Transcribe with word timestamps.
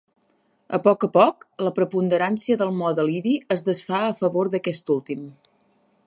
A 0.77 0.77
poc 0.85 1.03
a 1.07 1.09
poc, 1.17 1.43
la 1.65 1.73
preponderància 1.75 2.57
del 2.61 2.73
mode 2.79 3.05
lidi 3.11 3.33
es 3.57 3.63
desfà 3.67 3.99
a 4.07 4.15
favor 4.23 4.49
d'aquest 4.55 4.93
últim. 4.95 5.25